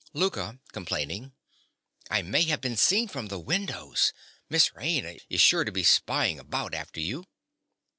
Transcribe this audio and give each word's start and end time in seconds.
_)LOUKA. 0.13 0.59
(complaining). 0.71 1.31
I 2.09 2.23
may 2.23 2.45
have 2.45 2.59
been 2.59 2.75
seen 2.75 3.07
from 3.07 3.27
the 3.27 3.37
windows: 3.37 4.13
Miss 4.49 4.69
Raina 4.69 5.19
is 5.29 5.41
sure 5.41 5.63
to 5.63 5.71
be 5.71 5.83
spying 5.83 6.39
about 6.39 6.73
after 6.73 6.99
you. 6.99 7.27